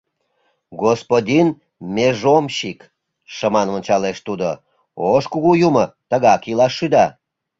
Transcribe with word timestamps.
—Господин 0.83 1.47
межомшик,— 1.95 2.79
шыман 3.35 3.67
ончалеш 3.75 4.17
тудо,— 4.27 4.49
ош 5.13 5.23
кугу 5.31 5.51
юмо 5.67 5.85
тыгак 6.09 6.41
илаш 6.51 6.73
шӱда. 6.77 7.05